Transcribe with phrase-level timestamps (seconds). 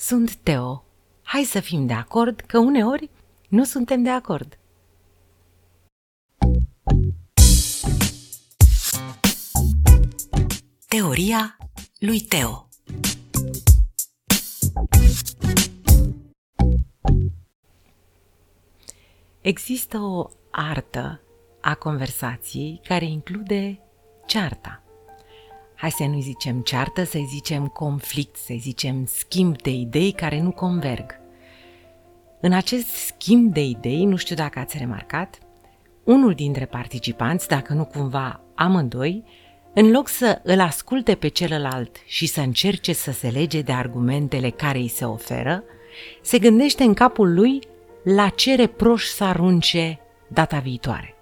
[0.00, 0.84] sunt Teo.
[1.22, 3.10] Hai să fim de acord că uneori
[3.48, 4.58] nu suntem de acord.
[10.88, 11.56] Teoria
[11.98, 12.68] lui Teo
[19.40, 21.20] Există o artă
[21.60, 23.80] a conversației care include
[24.26, 24.82] cearta
[25.80, 30.50] hai să nu zicem ceartă, să zicem conflict, să zicem schimb de idei care nu
[30.50, 31.20] converg.
[32.40, 35.38] În acest schimb de idei, nu știu dacă ați remarcat,
[36.04, 39.24] unul dintre participanți, dacă nu cumva amândoi,
[39.74, 44.50] în loc să îl asculte pe celălalt și să încerce să se lege de argumentele
[44.50, 45.64] care îi se oferă,
[46.22, 47.60] se gândește în capul lui
[48.04, 51.14] la ce reproș să arunce data viitoare.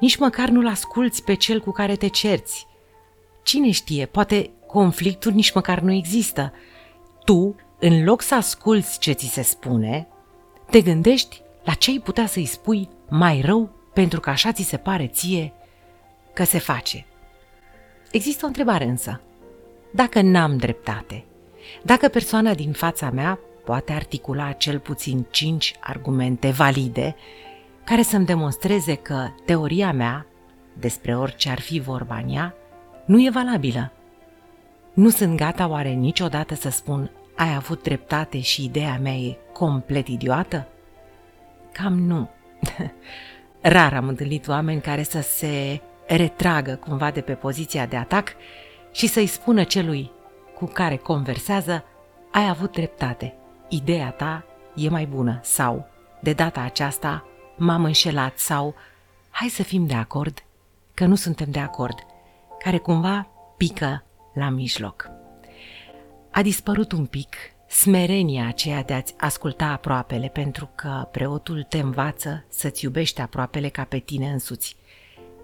[0.00, 2.66] Nici măcar nu-l asculți pe cel cu care te cerți,
[3.46, 6.52] Cine știe, poate conflictul nici măcar nu există.
[7.24, 10.08] Tu, în loc să asculți ce ți se spune,
[10.70, 14.76] te gândești la ce ai putea să-i spui mai rău pentru că așa ți se
[14.76, 15.52] pare ție
[16.32, 17.06] că se face.
[18.10, 19.20] Există o întrebare însă.
[19.92, 21.24] Dacă n-am dreptate,
[21.82, 27.16] dacă persoana din fața mea poate articula cel puțin cinci argumente valide
[27.84, 30.26] care să-mi demonstreze că teoria mea,
[30.72, 32.54] despre orice ar fi vorba în ea,
[33.06, 33.92] nu e valabilă.
[34.92, 40.08] Nu sunt gata oare niciodată să spun ai avut dreptate și ideea mea e complet
[40.08, 40.68] idiotă?
[41.72, 42.30] Cam nu.
[43.60, 48.32] Rar am întâlnit oameni care să se retragă cumva de pe poziția de atac
[48.92, 50.10] și să-i spună celui
[50.54, 51.84] cu care conversează
[52.32, 53.34] ai avut dreptate,
[53.68, 55.88] ideea ta e mai bună sau
[56.20, 57.24] de data aceasta
[57.56, 58.74] m-am înșelat sau
[59.30, 60.38] hai să fim de acord
[60.94, 62.05] că nu suntem de acord–
[62.66, 65.10] care cumva pică la mijloc.
[66.30, 67.36] A dispărut un pic
[67.68, 73.84] smerenia aceea de a-ți asculta aproapele, pentru că preotul te învață să-ți iubești aproapele ca
[73.84, 74.76] pe tine însuți.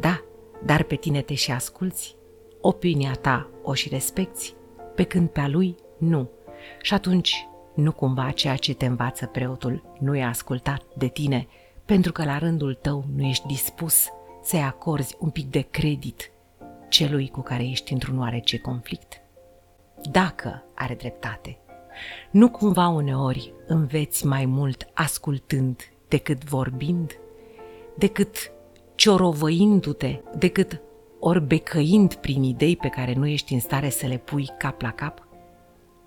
[0.00, 0.22] Da,
[0.64, 2.16] dar pe tine te și asculți,
[2.60, 4.54] opinia ta o și respecti,
[4.94, 6.30] pe când pe a lui nu.
[6.82, 11.48] Și atunci nu cumva ceea ce te învață preotul nu e ascultat de tine,
[11.84, 14.08] pentru că la rândul tău nu ești dispus
[14.42, 16.32] să-i acorzi un pic de credit
[16.88, 19.20] celui cu care ești într-un oarece conflict?
[20.10, 21.58] Dacă are dreptate,
[22.30, 27.18] nu cumva uneori înveți mai mult ascultând decât vorbind,
[27.96, 28.50] decât
[28.94, 30.80] ciorovăindu-te, decât
[31.20, 35.26] orbecăind prin idei pe care nu ești în stare să le pui cap la cap?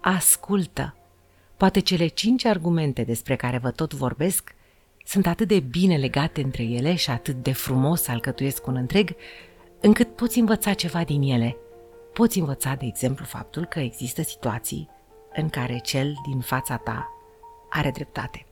[0.01, 0.95] Ascultă!
[1.57, 4.55] Poate cele cinci argumente despre care vă tot vorbesc
[5.05, 9.15] sunt atât de bine legate între ele și atât de frumos alcătuiesc un întreg,
[9.81, 11.57] încât poți învăța ceva din ele.
[12.13, 14.89] Poți învăța, de exemplu, faptul că există situații
[15.33, 17.07] în care cel din fața ta
[17.69, 18.45] are dreptate.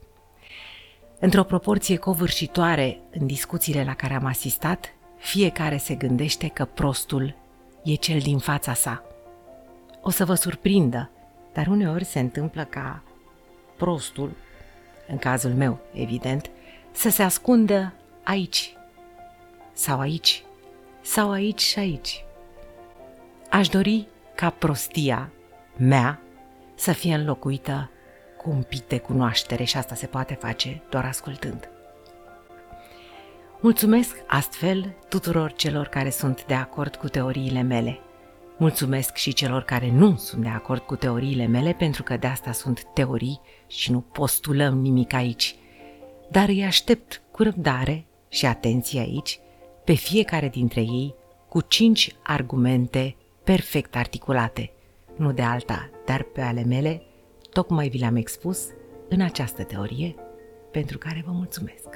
[1.20, 7.36] Într-o proporție covârșitoare în discuțiile la care am asistat, fiecare se gândește că prostul
[7.84, 9.04] e cel din fața sa.
[10.02, 11.10] O să vă surprindă,
[11.54, 13.04] dar uneori se întâmplă ca
[13.78, 14.32] prostul,
[15.08, 16.50] în cazul meu, evident,
[16.92, 18.74] să se ascundă aici
[19.74, 20.44] sau aici
[21.12, 22.26] sau aici și aici.
[23.50, 25.32] Aș dori ca prostia
[25.78, 26.22] mea
[26.76, 27.92] să fie înlocuită
[28.38, 31.70] cu un pic de cunoaștere și asta se poate face doar ascultând.
[33.60, 38.00] Mulțumesc astfel tuturor celor care sunt de acord cu teoriile mele.
[38.58, 42.52] Mulțumesc și celor care nu sunt de acord cu teoriile mele pentru că de asta
[42.52, 45.56] sunt teorii și nu postulăm nimic aici.
[46.32, 49.40] Dar îi aștept cu răbdare și atenție aici
[49.90, 51.16] pe fiecare dintre ei
[51.48, 54.72] cu cinci argumente perfect articulate,
[55.16, 57.02] nu de alta, dar pe ale mele,
[57.52, 58.68] tocmai vi le-am expus
[59.08, 60.16] în această teorie,
[60.72, 61.89] pentru care vă mulțumesc.